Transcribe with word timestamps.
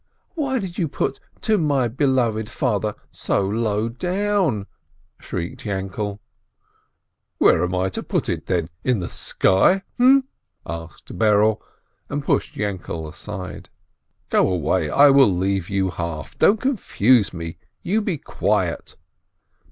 Why 0.33 0.57
did 0.57 0.79
you 0.79 0.87
put 0.87 1.19
'to 1.41 1.59
my 1.59 1.87
beloved 1.87 2.49
Father' 2.49 2.95
so 3.11 3.47
low 3.47 3.87
down?" 3.87 4.65
shrieked 5.19 5.63
Yainkele. 5.63 6.17
"Where 7.37 7.63
am 7.63 7.75
I 7.75 7.89
to 7.89 8.01
put 8.01 8.27
it, 8.27 8.47
then? 8.47 8.67
In 8.83 8.97
the 8.97 9.09
sky, 9.09 9.83
eh?" 9.99 10.21
asked 10.65 11.15
Berele, 11.19 11.59
and 12.09 12.25
pushed 12.25 12.55
Yainkele 12.55 13.07
aside. 13.09 13.69
"Go 14.31 14.51
away, 14.51 14.89
I 14.89 15.11
will 15.11 15.31
leave 15.31 15.69
you 15.69 15.91
half. 15.91 16.35
Don't 16.39 16.59
confuse 16.59 17.31
me!— 17.31 17.59
You 17.83 18.01
be 18.01 18.17
quiet!" 18.17 18.95